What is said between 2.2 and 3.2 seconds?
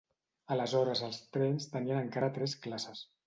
tres classes.